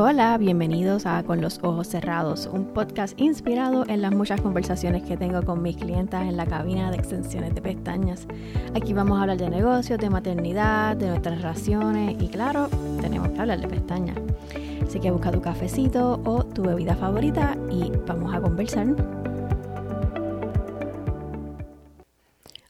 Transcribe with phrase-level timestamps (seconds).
[0.00, 5.16] Hola, bienvenidos a Con los Ojos Cerrados, un podcast inspirado en las muchas conversaciones que
[5.16, 8.28] tengo con mis clientas en la cabina de extensiones de pestañas.
[8.76, 12.68] Aquí vamos a hablar de negocios, de maternidad, de nuestras relaciones y claro,
[13.00, 14.16] tenemos que hablar de pestañas.
[14.86, 18.86] Así que busca tu cafecito o tu bebida favorita y vamos a conversar.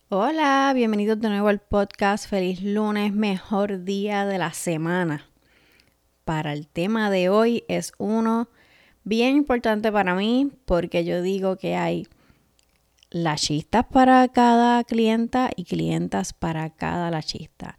[0.09, 2.27] Hola, bienvenidos de nuevo al podcast.
[2.27, 5.28] Feliz lunes, mejor día de la semana
[6.29, 8.51] para el tema de hoy es uno
[9.03, 12.07] bien importante para mí porque yo digo que hay
[13.09, 17.79] lachistas para cada clienta y clientas para cada lachista.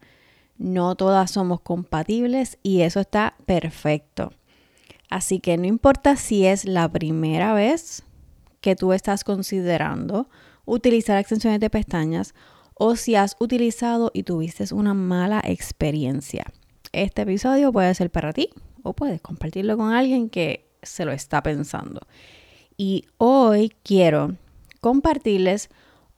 [0.57, 4.33] No todas somos compatibles y eso está perfecto.
[5.11, 8.01] Así que no importa si es la primera vez
[8.61, 10.27] que tú estás considerando
[10.65, 12.33] utilizar extensiones de pestañas
[12.73, 16.51] o si has utilizado y tuviste una mala experiencia
[16.91, 18.49] este episodio puede ser para ti
[18.83, 22.01] o puedes compartirlo con alguien que se lo está pensando.
[22.77, 24.35] Y hoy quiero
[24.81, 25.69] compartirles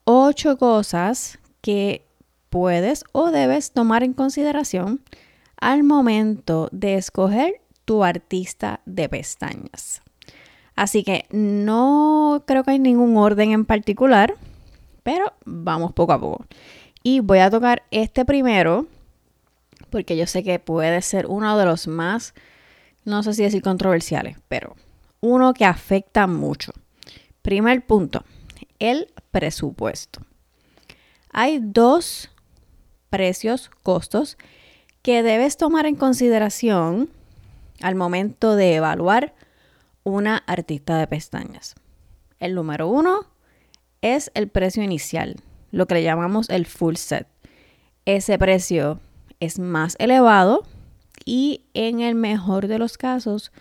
[0.03, 2.05] ocho cosas que
[2.49, 5.01] puedes o debes tomar en consideración
[5.57, 10.01] al momento de escoger tu artista de pestañas.
[10.75, 14.35] Así que no creo que hay ningún orden en particular,
[15.03, 16.45] pero vamos poco a poco.
[17.03, 18.87] Y voy a tocar este primero,
[19.91, 22.33] porque yo sé que puede ser uno de los más,
[23.05, 24.75] no sé si decir controversiales, pero
[25.19, 26.71] uno que afecta mucho.
[27.41, 28.23] Primer punto,
[28.79, 30.21] el presupuesto.
[31.31, 32.29] Hay dos
[33.09, 34.37] precios, costos
[35.01, 37.09] que debes tomar en consideración
[37.81, 39.33] al momento de evaluar
[40.03, 41.75] una artista de pestañas.
[42.39, 43.25] El número uno
[44.01, 45.37] es el precio inicial,
[45.71, 47.27] lo que le llamamos el full set.
[48.05, 48.99] Ese precio
[49.41, 50.63] es más elevado
[51.25, 53.51] y en el mejor de los casos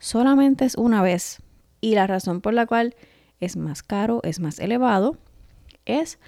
[0.00, 1.40] solamente es una vez.
[1.80, 2.96] Y la razón por la cual
[3.38, 5.18] es más caro, es más elevado,
[5.84, 6.18] es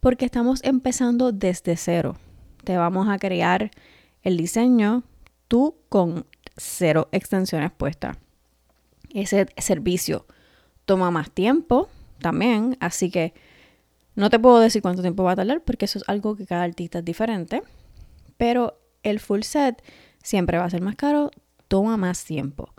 [0.00, 2.16] porque estamos empezando desde cero.
[2.64, 3.70] Te vamos a crear
[4.22, 5.04] el diseño
[5.46, 8.18] tú con cero extensiones puestas.
[9.14, 10.26] Ese servicio
[10.84, 11.88] toma más tiempo
[12.20, 13.32] también, así que
[14.16, 16.64] no te puedo decir cuánto tiempo va a tardar porque eso es algo que cada
[16.64, 17.62] artista es diferente
[18.38, 19.82] pero el full set
[20.22, 21.30] siempre va a ser más caro,
[21.68, 22.72] toma más tiempo.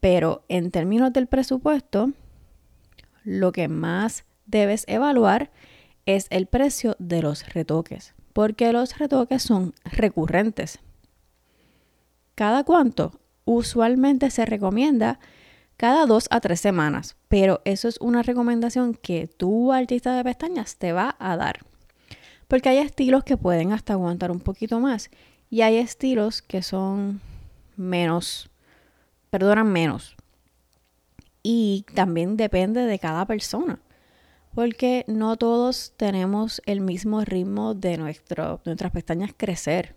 [0.00, 2.10] Pero en términos del presupuesto,
[3.22, 5.50] lo que más debes evaluar
[6.06, 10.80] es el precio de los retoques, porque los retoques son recurrentes.
[12.34, 13.20] ¿Cada cuánto?
[13.44, 15.20] Usualmente se recomienda
[15.76, 20.76] cada dos a tres semanas, pero eso es una recomendación que tu artista de pestañas
[20.76, 21.60] te va a dar.
[22.48, 25.10] Porque hay estilos que pueden hasta aguantar un poquito más.
[25.50, 27.20] Y hay estilos que son
[27.76, 28.50] menos,
[29.30, 30.16] perdonan menos.
[31.42, 33.80] Y también depende de cada persona.
[34.54, 39.96] Porque no todos tenemos el mismo ritmo de nuestro, nuestras pestañas crecer.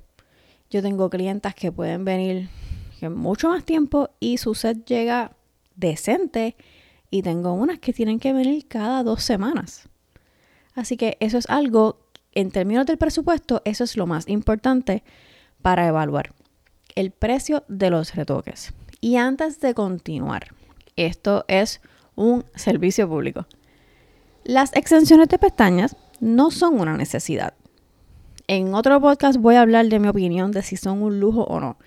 [0.70, 2.50] Yo tengo clientas que pueden venir
[3.02, 5.32] en mucho más tiempo y su set llega
[5.76, 6.56] decente.
[7.10, 9.88] Y tengo unas que tienen que venir cada dos semanas.
[10.76, 11.98] Así que eso es algo
[12.38, 15.04] en términos del presupuesto, eso es lo más importante
[15.64, 16.36] para evaluar.
[16.94, 18.74] El precio de los retoques.
[19.02, 20.54] Y antes de continuar,
[20.96, 21.82] esto es
[22.14, 23.48] un servicio público.
[24.44, 27.56] Las extensiones de pestañas no son una necesidad.
[28.46, 31.60] En otro podcast voy a hablar de mi opinión de si son un lujo o
[31.60, 31.80] no,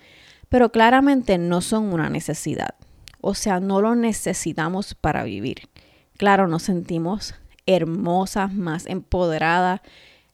[0.49, 2.75] pero claramente no son una necesidad.
[3.21, 5.69] O sea, no lo necesitamos para vivir.
[6.17, 7.35] Claro, nos sentimos
[7.65, 9.79] hermosas, más empoderadas,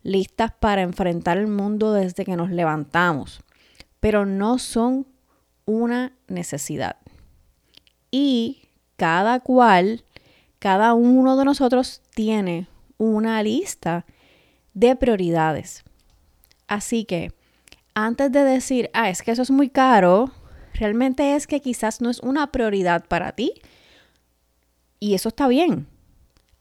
[0.07, 3.41] listas para enfrentar el mundo desde que nos levantamos,
[3.99, 5.05] pero no son
[5.65, 6.95] una necesidad.
[8.09, 10.05] Y cada cual,
[10.59, 14.05] cada uno de nosotros tiene una lista
[14.73, 15.83] de prioridades.
[16.67, 17.33] Así que
[17.93, 20.31] antes de decir, ah, es que eso es muy caro,
[20.73, 23.51] realmente es que quizás no es una prioridad para ti.
[25.01, 25.85] Y eso está bien.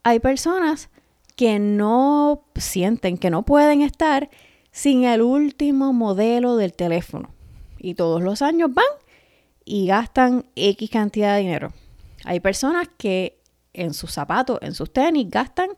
[0.02, 0.90] Hay personas
[1.36, 4.30] que no sienten que no pueden estar
[4.72, 7.30] sin el último modelo del teléfono.
[7.78, 8.84] Y todos los años van
[9.64, 11.72] y gastan X cantidad de dinero.
[12.24, 13.38] Hay personas que
[13.74, 15.68] en sus zapatos, en sus tenis, gastan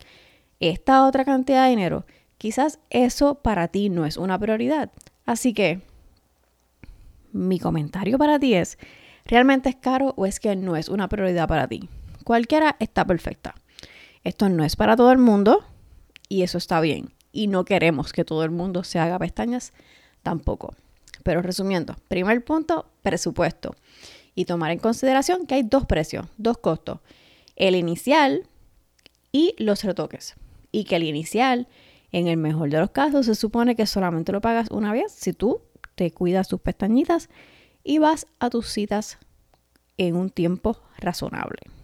[0.60, 2.06] esta otra cantidad de dinero.
[2.38, 4.90] Quizás eso para ti no es una prioridad.
[5.26, 5.82] Así que
[7.32, 8.78] mi comentario para ti es,
[9.24, 11.88] ¿realmente es caro o es que no es una prioridad para ti?
[12.24, 13.54] Cualquiera está perfecta.
[14.28, 15.64] Esto no es para todo el mundo
[16.28, 17.14] y eso está bien.
[17.32, 19.72] Y no queremos que todo el mundo se haga pestañas
[20.22, 20.74] tampoco.
[21.22, 23.74] Pero resumiendo, primer punto, presupuesto.
[24.34, 27.00] y tomar en consideración que hay dos precios, dos costos.
[27.56, 28.46] El inicial
[29.32, 30.34] y los retoques.
[30.72, 31.66] Y que el inicial,
[32.12, 35.32] en el mejor de los casos, se supone que solamente lo pagas una vez si
[35.32, 35.62] tú
[35.94, 37.30] te cuidas tus pestañitas
[37.82, 39.16] y vas a tus citas
[39.96, 41.77] en un tiempo razonable.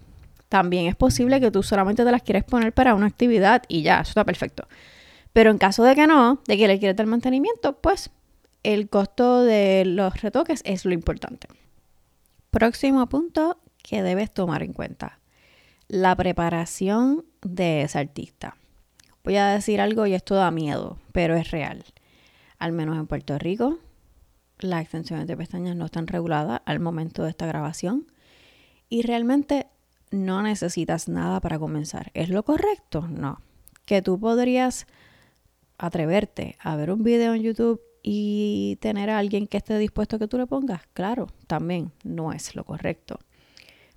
[0.54, 3.94] También es posible que tú solamente te las quieres poner para una actividad y ya,
[3.98, 4.68] eso está perfecto.
[5.32, 8.10] Pero en caso de que no, de que le quieres dar mantenimiento, pues
[8.62, 11.48] el costo de los retoques es lo importante.
[12.52, 15.18] Próximo punto que debes tomar en cuenta.
[15.88, 18.56] La preparación de ese artista.
[19.24, 21.82] Voy a decir algo y esto da miedo, pero es real.
[22.60, 23.80] Al menos en Puerto Rico,
[24.60, 28.06] las extensiones de pestañas no están reguladas al momento de esta grabación
[28.88, 29.66] y realmente
[30.14, 32.10] no necesitas nada para comenzar.
[32.14, 33.06] ¿Es lo correcto?
[33.08, 33.40] No.
[33.84, 34.86] Que tú podrías
[35.78, 40.18] atreverte a ver un video en YouTube y tener a alguien que esté dispuesto a
[40.18, 43.18] que tú le pongas, claro, también no es lo correcto.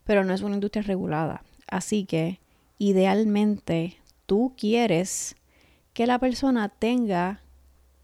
[0.04, 1.44] Pero no es una industria regulada.
[1.68, 2.40] Así que,
[2.78, 5.36] idealmente, tú quieres
[5.94, 7.42] que la persona tenga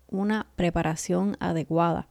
[0.07, 2.07] una preparación adecuada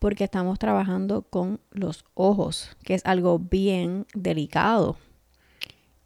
[0.00, 4.96] porque estamos trabajando con los ojos, que es algo bien delicado.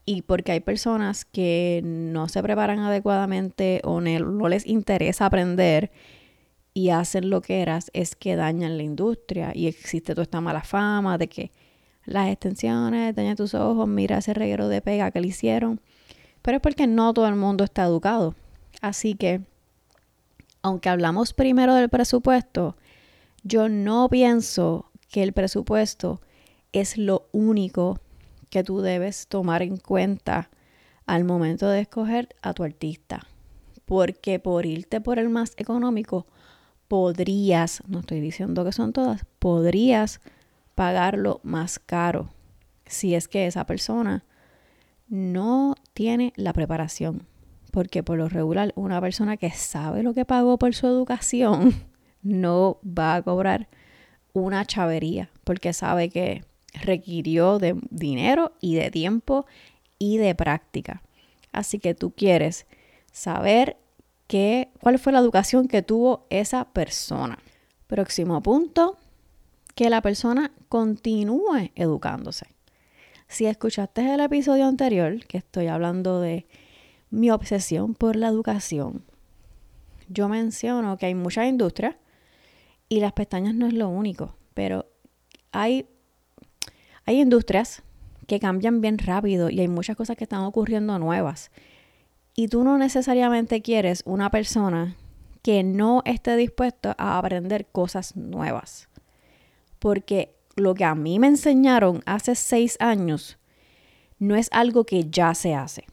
[0.06, 5.90] Y porque hay personas que no se preparan adecuadamente o no les interesa aprender
[6.74, 9.52] y hacen lo que eras, es que dañan la industria.
[9.54, 11.52] Y existe toda esta mala fama de que
[12.04, 15.80] las extensiones dañan tus ojos, mira ese reguero de pega que le hicieron.
[16.42, 18.34] Pero es porque no todo el mundo está educado.
[18.82, 19.40] Así que,
[20.60, 22.76] aunque hablamos primero del presupuesto,
[23.42, 26.20] yo no pienso que el presupuesto
[26.72, 28.00] es lo único
[28.54, 30.48] que tú debes tomar en cuenta
[31.06, 33.26] al momento de escoger a tu artista.
[33.84, 36.28] Porque por irte por el más económico,
[36.86, 40.20] podrías, no estoy diciendo que son todas, podrías
[40.76, 42.28] pagarlo más caro
[42.86, 44.24] si es que esa persona
[45.08, 47.26] no tiene la preparación.
[47.72, 51.74] Porque por lo regular, una persona que sabe lo que pagó por su educación
[52.22, 53.68] no va a cobrar
[54.32, 59.46] una chavería porque sabe que requirió de dinero y de tiempo
[59.98, 61.02] y de práctica.
[61.52, 62.66] Así que tú quieres
[63.12, 63.76] saber
[64.26, 67.38] qué, cuál fue la educación que tuvo esa persona.
[67.86, 68.98] Próximo punto,
[69.74, 72.46] que la persona continúe educándose.
[73.28, 76.46] Si escuchaste el episodio anterior, que estoy hablando de
[77.10, 79.04] mi obsesión por la educación,
[80.08, 81.96] yo menciono que hay muchas industrias
[82.88, 84.86] y las pestañas no es lo único, pero
[85.52, 85.86] hay,
[87.06, 87.82] hay industrias
[88.26, 91.50] que cambian bien rápido y hay muchas cosas que están ocurriendo nuevas.
[92.34, 94.96] Y tú no necesariamente quieres una persona
[95.42, 98.88] que no esté dispuesta a aprender cosas nuevas.
[99.78, 103.38] Porque lo que a mí me enseñaron hace seis años
[104.18, 105.84] no es algo que ya se hace.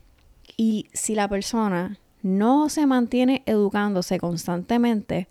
[0.56, 5.28] Y si la persona no se mantiene educándose constantemente,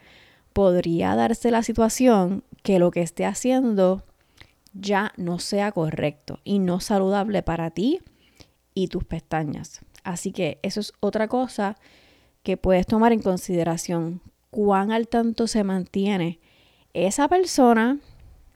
[0.52, 4.04] podría darse la situación que lo que esté haciendo
[4.72, 8.00] ya no sea correcto y no saludable para ti
[8.74, 9.80] y tus pestañas.
[10.04, 11.76] Así que eso es otra cosa
[12.42, 14.22] que puedes tomar en consideración.
[14.50, 16.40] Cuán al tanto se mantiene
[16.92, 17.98] esa persona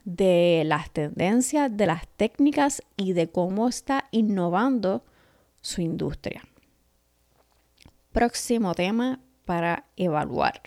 [0.05, 5.05] de las tendencias, de las técnicas y de cómo está innovando
[5.61, 6.43] su industria.
[8.13, 10.61] Próximo tema para evaluar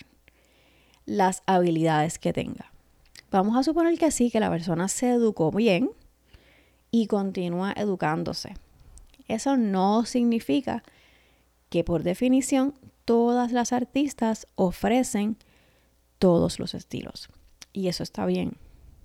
[1.06, 2.72] las habilidades que tenga.
[3.32, 5.92] Vamos a suponer que sí, que la persona se educó bien
[6.92, 8.56] y continúa educándose.
[9.28, 10.84] Eso no significa
[11.70, 15.38] que por definición todas las artistas ofrecen
[16.20, 17.30] todos los estilos.
[17.74, 18.54] Y eso está bien.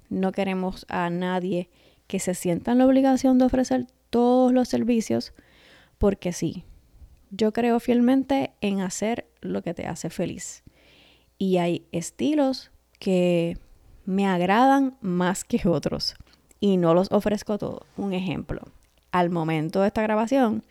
[0.08, 1.68] No queremos a nadie
[2.06, 5.32] que se sienta en la obligación de ofrecer todos los servicios
[5.98, 6.64] porque sí.
[7.30, 10.62] Yo creo fielmente en hacer lo que te hace feliz
[11.38, 13.58] y hay estilos que
[14.04, 16.14] me agradan más que otros
[16.60, 17.82] y no los ofrezco todos.
[17.96, 18.62] Un ejemplo,
[19.10, 20.64] al momento de esta grabación,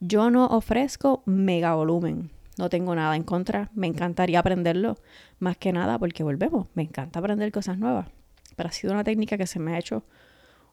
[0.00, 2.30] yo no ofrezco mega volumen.
[2.56, 3.70] No tengo nada en contra.
[3.74, 4.96] Me encantaría aprenderlo
[5.38, 6.68] más que nada porque volvemos.
[6.74, 8.08] Me encanta aprender cosas nuevas.
[8.54, 10.04] Pero ha sido una técnica que se me ha hecho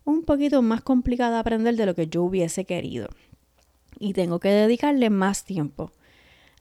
[0.03, 3.09] un poquito más complicada aprender de lo que yo hubiese querido.
[3.99, 5.91] Y tengo que dedicarle más tiempo.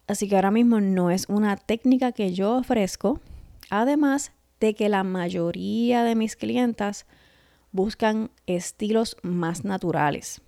[0.07, 3.21] Así que ahora mismo no es una técnica que yo ofrezco,
[3.69, 7.07] además de que la mayoría de mis clientas
[7.73, 10.43] buscan estilos más naturales.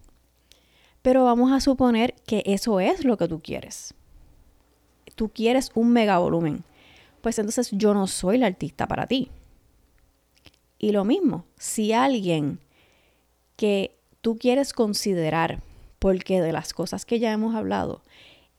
[1.03, 3.95] Pero vamos a suponer que eso es lo que tú quieres.
[5.17, 6.65] Tú quieres un mega volumen.
[7.21, 9.31] Pues entonces yo no soy la artista para ti.
[10.79, 12.61] Y lo mismo, si alguien
[13.57, 15.63] que tú quieres considerar,
[15.99, 18.03] porque de las cosas que ya hemos hablado,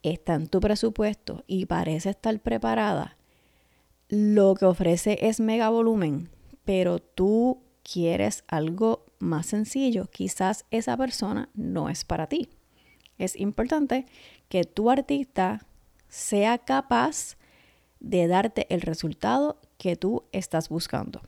[0.02, 3.18] está en tu presupuesto y parece estar preparada,
[4.14, 6.30] lo que ofrece es mega volumen,
[6.66, 12.50] pero tú quieres algo más sencillo, quizás esa persona no es para ti.
[13.18, 14.06] Es importante
[14.50, 15.66] que tu artista
[16.10, 17.38] sea capaz
[18.00, 21.22] de darte el resultado que tú estás buscando.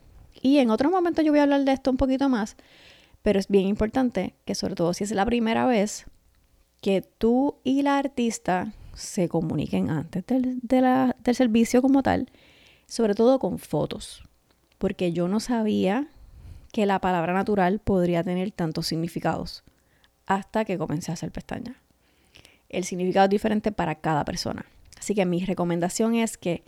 [0.44, 2.56] Y en otro momento yo voy a hablar de esto un poquito más,
[3.24, 6.06] pero es bien importante que sobre todo si es la primera vez,
[6.82, 12.30] que tú y la artista se comuniquen antes del, del servicio como tal,
[12.88, 14.24] sobre todo con fotos,
[14.78, 16.08] porque yo no sabía
[16.72, 19.64] que la palabra natural podría tener tantos significados
[20.26, 21.78] hasta que comencé a hacer pestañas.
[22.70, 24.66] El significado es diferente para cada persona.
[24.98, 26.64] Así que mi recomendación es que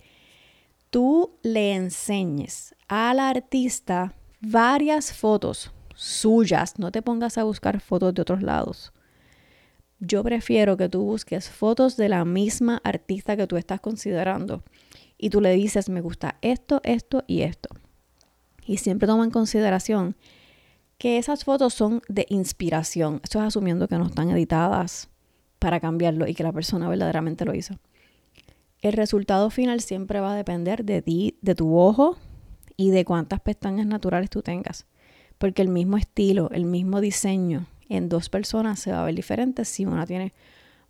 [0.90, 8.22] tú le enseñes al artista varias fotos suyas, no te pongas a buscar fotos de
[8.22, 8.92] otros lados.
[9.98, 14.62] Yo prefiero que tú busques fotos de la misma artista que tú estás considerando
[15.18, 17.68] y tú le dices, me gusta esto, esto y esto.
[18.64, 20.16] Y siempre toma en consideración
[20.96, 23.20] que esas fotos son de inspiración.
[23.22, 25.08] Esto es asumiendo que no están editadas
[25.58, 27.78] para cambiarlo y que la persona verdaderamente lo hizo.
[28.80, 32.16] El resultado final siempre va a depender de ti, de tu ojo
[32.76, 34.86] y de cuántas pestañas naturales tú tengas.
[35.38, 39.64] Porque el mismo estilo, el mismo diseño en dos personas se va a ver diferente
[39.64, 40.32] si una tiene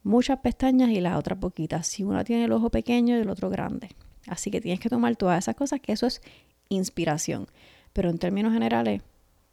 [0.03, 1.87] muchas pestañas y la otra poquitas.
[1.87, 3.89] Si una tiene el ojo pequeño y el otro grande.
[4.29, 6.21] Así que tienes que tomar todas esas cosas, que eso es
[6.69, 7.49] inspiración.
[7.93, 9.03] Pero en términos generales,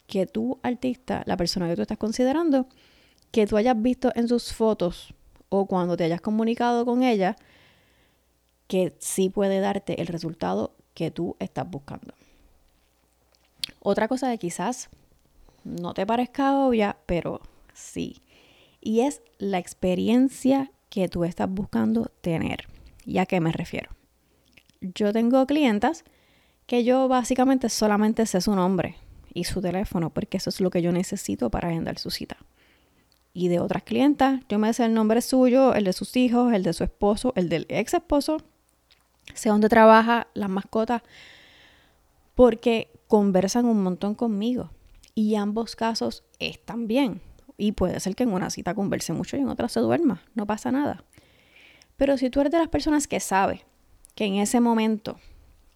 [0.08, 2.68] que tu artista, la persona que tú estás considerando,
[3.32, 5.14] que tú hayas visto en sus fotos
[5.50, 7.36] o cuando te hayas comunicado con ella,
[8.68, 12.14] que sí puede darte el resultado que tú estás buscando.
[13.80, 14.90] Otra cosa que quizás
[15.64, 17.42] no te parezca obvia, pero
[17.74, 18.22] sí.
[18.82, 22.68] Y es la experiencia que tú estás buscando tener.
[23.06, 23.95] ¿Y a qué me refiero?
[24.94, 26.04] Yo tengo clientas
[26.68, 28.98] que yo básicamente solamente sé su nombre
[29.34, 32.38] y su teléfono, porque eso es lo que yo necesito para agendar su cita.
[33.34, 36.64] Y de otras clientas, yo me sé el nombre suyo, el de sus hijos, el
[36.64, 38.38] de su esposo, el del ex esposo,
[39.34, 41.02] sé dónde trabaja, las mascotas,
[42.34, 44.72] porque conversan un montón conmigo.
[45.16, 47.22] Y ambos casos están bien.
[47.58, 50.46] Y puede ser que en una cita converse mucho y en otra se duerma, no
[50.46, 51.04] pasa nada.
[51.98, 53.66] Pero si tú eres de las personas que sabe
[54.16, 55.20] que en ese momento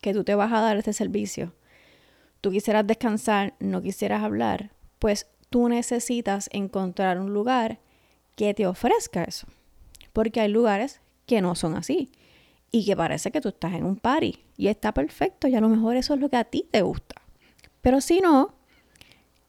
[0.02, 1.54] que tú te vas a dar este servicio,
[2.42, 7.80] tú quisieras descansar, no quisieras hablar, pues tú necesitas encontrar un lugar
[8.36, 9.48] que te ofrezca eso.
[10.14, 12.12] Porque hay lugares que no son así
[12.72, 15.70] y que parece que tú estás en un party y está perfecto y a lo
[15.70, 17.16] mejor eso es lo que a ti te gusta.
[17.82, 18.54] Pero si no,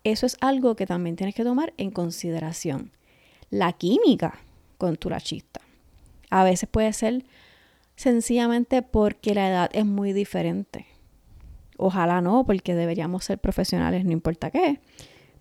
[0.05, 2.93] eso es algo que también tienes que tomar en consideración.
[3.51, 4.39] La química
[4.79, 5.61] con tu lachista.
[6.31, 7.25] A veces puede ser
[8.01, 10.87] sencillamente porque la edad es muy diferente.
[11.77, 14.81] Ojalá no, porque deberíamos ser profesionales, no importa qué.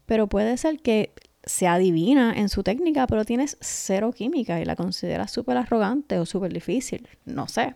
[0.05, 4.75] Pero puede ser que sea divina en su técnica, pero tienes cero química y la
[4.75, 7.07] consideras súper arrogante o súper difícil.
[7.23, 7.75] No sé.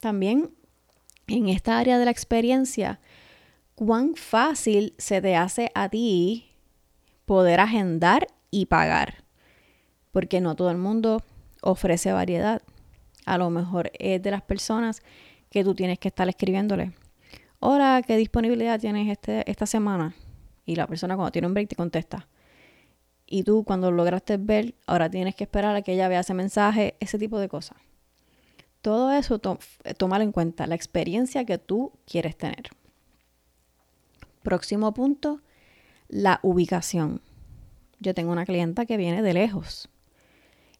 [0.00, 0.50] También
[1.28, 2.98] en esta área de la experiencia,
[3.76, 6.50] cuán fácil se te hace a ti
[7.24, 9.22] poder agendar y pagar.
[10.10, 11.22] Porque no todo el mundo
[11.62, 12.62] ofrece variedad.
[13.28, 15.02] A lo mejor es de las personas
[15.50, 16.92] que tú tienes que estar escribiéndole.
[17.60, 20.14] Hola, ¿qué disponibilidad tienes este, esta semana?
[20.64, 22.26] Y la persona cuando tiene un break te contesta.
[23.26, 26.96] Y tú cuando lograste ver, ahora tienes que esperar a que ella vea ese mensaje,
[27.00, 27.76] ese tipo de cosas.
[28.80, 32.70] Todo eso, to en cuenta, la experiencia que tú quieres tener.
[34.42, 35.42] Próximo punto,
[36.08, 37.20] la ubicación.
[38.00, 39.90] Yo tengo una clienta que viene de lejos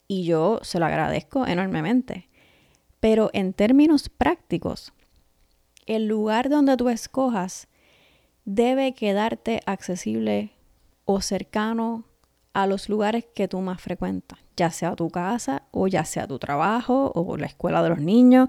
[0.07, 2.28] y yo se lo agradezco enormemente.
[3.01, 4.93] Pero en términos prácticos,
[5.87, 7.69] el lugar donde tú escojas
[8.45, 10.53] debe quedarte accesible
[11.05, 12.05] o cercano
[12.53, 16.39] a los lugares que tú más frecuentas, ya sea tu casa o ya sea tu
[16.39, 18.49] trabajo o la escuela de los niños,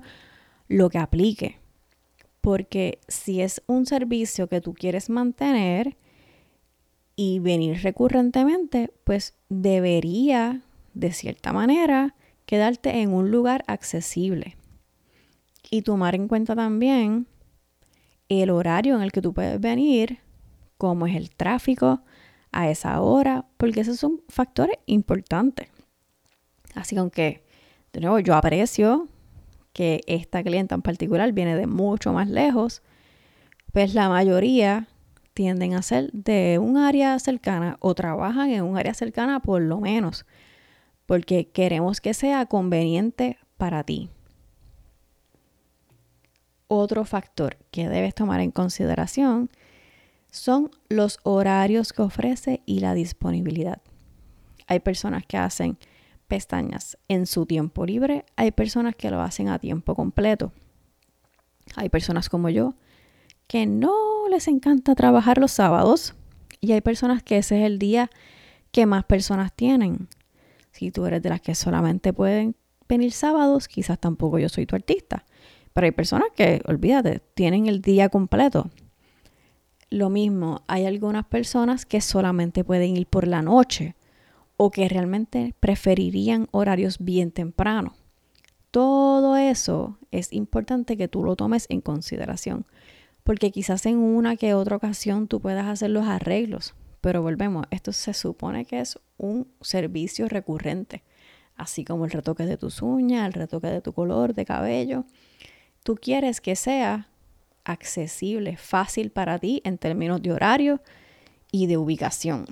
[0.67, 1.59] lo que aplique.
[2.41, 5.97] Porque si es un servicio que tú quieres mantener
[7.15, 10.61] y venir recurrentemente, pues debería,
[10.93, 12.15] de cierta manera,
[12.49, 14.57] quedarte en un lugar accesible.
[15.69, 17.27] Y tomar en cuenta también
[18.27, 20.17] el horario en el que tú puedes venir,
[20.79, 22.01] cómo es el tráfico
[22.51, 25.69] a esa hora, porque esos son factores importantes.
[26.73, 27.43] Así que aunque,
[27.93, 29.07] de nuevo, yo aprecio
[29.71, 32.81] que esta clienta en particular viene de mucho más lejos,
[33.73, 34.87] pues la mayoría
[35.35, 39.79] tienden a ser de un área cercana o trabajan en un área cercana por lo
[39.79, 40.25] menos,
[41.09, 44.11] porque queremos que sea conveniente para ti.
[46.67, 49.49] Otro factor que debes tomar en consideración
[50.29, 53.81] son los horarios que ofrece y la disponibilidad.
[54.67, 55.79] Hay personas que hacen
[56.27, 60.53] pestañas en su tiempo libre, hay personas que lo hacen a tiempo completo.
[61.75, 62.75] Hay personas como yo
[63.47, 66.13] que no les encanta trabajar los sábados
[66.61, 68.11] y hay personas que ese es el día
[68.71, 70.07] que más personas tienen.
[70.79, 72.55] Si tú eres de las que solamente pueden
[72.87, 75.25] venir sábados, quizás tampoco yo soy tu artista.
[75.73, 78.69] Pero hay personas que, olvídate, tienen el día completo.
[79.89, 83.97] Lo mismo, hay algunas personas que solamente pueden ir por la noche
[84.55, 87.93] o que realmente preferirían horarios bien temprano.
[88.71, 92.65] Todo eso es importante que tú lo tomes en consideración,
[93.25, 97.91] porque quizás en una que otra ocasión tú puedas hacer los arreglos, pero volvemos, esto
[97.93, 101.03] se supone que es un servicio recurrente,
[101.55, 105.05] así como el retoque de tus uñas, el retoque de tu color de cabello.
[105.83, 107.09] Tú quieres que sea
[107.63, 110.81] accesible, fácil para ti en términos de horario
[111.51, 112.45] y de ubicación.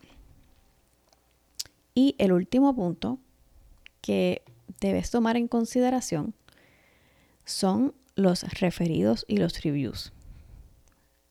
[1.93, 3.19] Y el último punto
[4.01, 4.43] que
[4.79, 6.33] debes tomar en consideración
[7.45, 10.13] son los referidos y los reviews.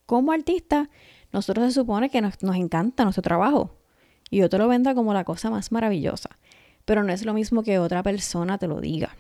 [0.07, 0.91] Como artista,
[1.37, 3.77] nosotros se supone que nos, nos encanta nuestro trabajo
[4.31, 6.31] y yo te lo venda como la cosa más maravillosa,
[6.87, 9.15] pero no es lo mismo que otra persona te lo diga.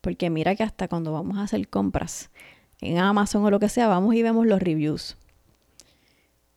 [0.00, 2.30] Porque mira que hasta cuando vamos a hacer compras
[2.80, 5.18] en Amazon o lo que sea, vamos y vemos los reviews.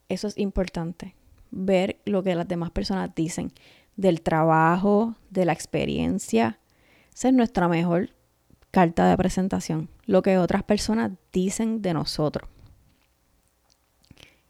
[0.07, 1.15] Eso es importante
[1.51, 3.51] ver lo que las demás personas dicen
[3.97, 6.59] del trabajo, de la experiencia.
[7.13, 8.12] Esa es nuestra mejor
[8.71, 12.50] carta de presentación, lo que otras personas dicen de nosotros.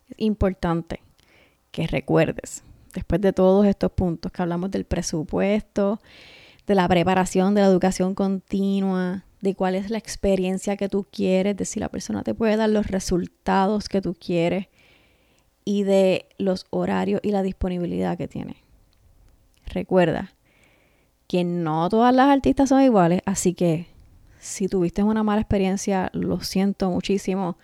[0.10, 1.02] Es importante
[1.72, 2.64] que recuerdes,
[2.94, 6.00] después de todos estos puntos que hablamos del presupuesto,
[6.68, 11.56] de la preparación, de la educación continua, de cuál es la experiencia que tú quieres,
[11.56, 14.68] de si la persona te puede dar los resultados que tú quieres,
[15.64, 18.58] y de los horarios y la disponibilidad que tiene.
[19.66, 20.34] Recuerda
[21.28, 23.88] que no todas las artistas son iguales, así que
[24.40, 27.58] si tuviste una mala experiencia, lo siento muchísimo.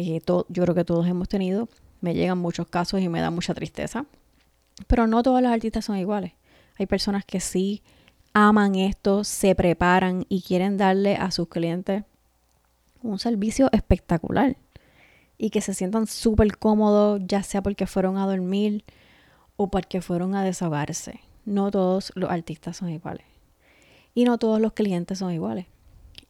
[0.00, 1.68] Eh, yo creo que todos hemos tenido.
[2.00, 4.06] Me llegan muchos casos y me da mucha tristeza.
[4.86, 6.34] Pero no todas las artistas son iguales.
[6.78, 7.82] Hay personas que sí
[8.32, 12.04] aman esto, se preparan y quieren darle a sus clientes
[13.02, 14.56] un servicio espectacular
[15.36, 18.84] y que se sientan súper cómodos, ya sea porque fueron a dormir
[19.56, 21.18] o porque fueron a desahogarse.
[21.44, 23.26] No todos los artistas son iguales.
[24.14, 25.66] Y no todos los clientes son iguales.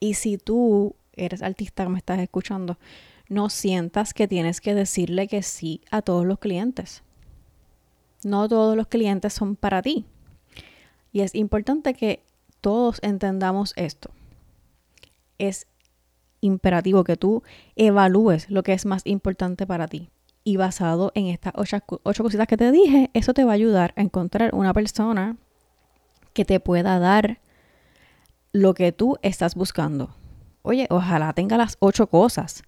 [0.01, 2.79] Y si tú eres artista que me estás escuchando,
[3.29, 7.03] no sientas que tienes que decirle que sí a todos los clientes.
[8.25, 10.07] No todos los clientes son para ti.
[11.13, 12.25] Y es importante que
[12.61, 14.11] todos entendamos esto.
[15.39, 15.67] Es
[16.41, 17.43] imperativo que tú
[17.77, 20.11] evalúes lo que es más importante para ti.
[20.45, 21.79] Y basado en estas ocho,
[22.23, 25.37] cositas que te dije, eso te va a ayudar a encontrar una persona
[26.33, 27.39] que te pueda dar
[28.53, 30.15] lo que tú estás buscando.
[30.63, 32.63] Oye, ojalá tenga las ocho cosas,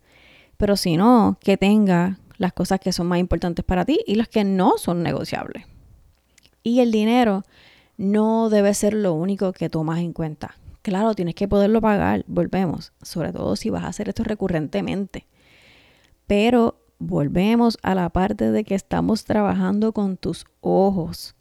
[0.60, 4.28] pero si no, que tenga las cosas que son más importantes para ti y las
[4.28, 5.64] que no son negociables.
[6.62, 7.44] Y el dinero
[7.96, 10.56] no debe ser lo único que tomas en cuenta.
[10.82, 15.26] Claro, tienes que poderlo pagar, volvemos, sobre todo si vas a hacer esto recurrentemente.
[16.26, 21.36] Pero volvemos a la parte de que estamos trabajando con tus ojos.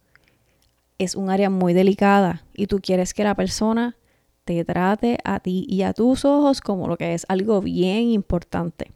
[0.96, 3.98] Es un área muy delicada y tú quieres que la persona
[4.46, 8.92] te trate a ti y a tus ojos como lo que es algo bien importante.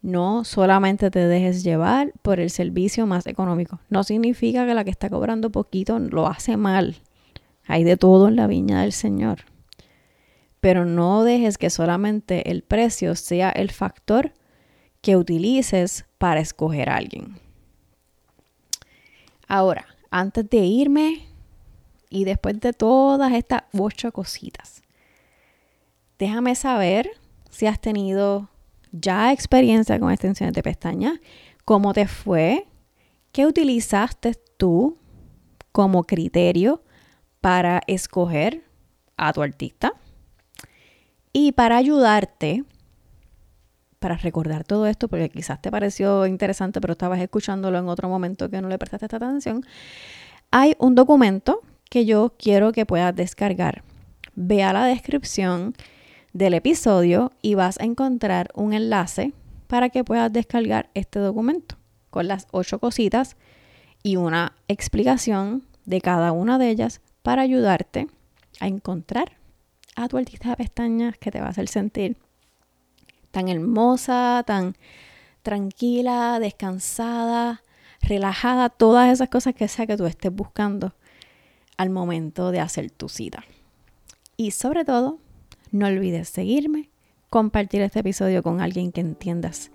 [0.00, 3.80] No solamente te dejes llevar por el servicio más económico.
[3.90, 6.96] No significa que la que está cobrando poquito lo hace mal.
[7.66, 9.44] Hay de todo en la viña del Señor
[10.60, 14.32] pero no dejes que solamente el precio sea el factor
[15.00, 17.38] que utilices para escoger a alguien.
[19.46, 21.26] Ahora, antes de irme
[22.10, 24.82] y después de todas estas ocho cositas,
[26.18, 27.10] déjame saber
[27.50, 28.48] si has tenido
[28.92, 31.20] ya experiencia con extensiones de pestañas,
[31.64, 32.66] cómo te fue,
[33.32, 34.98] qué utilizaste tú
[35.72, 36.82] como criterio
[37.40, 38.64] para escoger
[39.16, 39.92] a tu artista
[41.32, 42.64] y para ayudarte,
[43.98, 48.48] para recordar todo esto, porque quizás te pareció interesante, pero estabas escuchándolo en otro momento
[48.48, 49.64] que no le prestaste esta atención,
[50.50, 53.82] hay un documento que yo quiero que puedas descargar.
[54.34, 55.74] Ve a la descripción
[56.38, 59.32] del episodio y vas a encontrar un enlace
[59.66, 61.76] para que puedas descargar este documento
[62.10, 63.36] con las ocho cositas
[64.04, 68.06] y una explicación de cada una de ellas para ayudarte
[68.60, 69.32] a encontrar
[69.96, 72.16] a tu artista de pestañas que te va a hacer sentir
[73.32, 74.76] tan hermosa, tan
[75.42, 77.64] tranquila, descansada,
[78.00, 80.94] relajada, todas esas cosas que sea que tú estés buscando
[81.76, 83.42] al momento de hacer tu cita.
[84.36, 85.18] Y sobre todo,
[85.72, 86.90] no olvides seguirme,
[87.30, 89.70] compartir este episodio con alguien que entiendas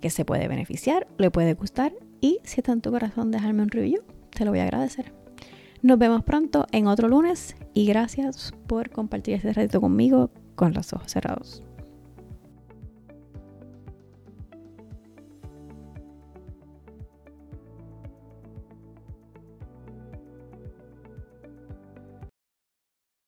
[0.00, 3.70] que se puede beneficiar, le puede gustar y si está en tu corazón dejarme un
[3.70, 5.12] review, te lo voy a agradecer.
[5.82, 10.92] Nos vemos pronto en otro lunes y gracias por compartir este ratito conmigo con los
[10.92, 11.62] ojos cerrados.